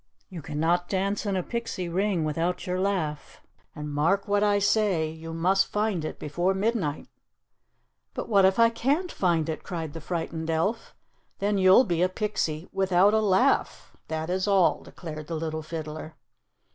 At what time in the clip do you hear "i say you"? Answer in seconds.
4.41-5.31